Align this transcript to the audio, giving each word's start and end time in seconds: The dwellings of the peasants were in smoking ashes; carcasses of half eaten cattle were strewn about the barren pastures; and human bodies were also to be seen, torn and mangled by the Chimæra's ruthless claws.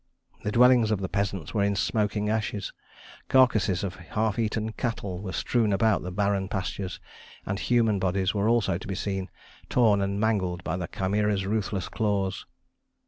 The 0.41 0.51
dwellings 0.51 0.89
of 0.89 0.99
the 0.99 1.07
peasants 1.07 1.53
were 1.53 1.61
in 1.63 1.75
smoking 1.75 2.27
ashes; 2.27 2.73
carcasses 3.27 3.83
of 3.83 3.97
half 3.97 4.39
eaten 4.39 4.71
cattle 4.71 5.21
were 5.21 5.31
strewn 5.31 5.71
about 5.71 6.01
the 6.01 6.09
barren 6.11 6.49
pastures; 6.49 6.99
and 7.45 7.59
human 7.59 7.99
bodies 7.99 8.33
were 8.33 8.49
also 8.49 8.79
to 8.79 8.87
be 8.87 8.95
seen, 8.95 9.29
torn 9.69 10.01
and 10.01 10.19
mangled 10.19 10.63
by 10.63 10.75
the 10.75 10.87
Chimæra's 10.87 11.45
ruthless 11.45 11.87
claws. 11.87 12.47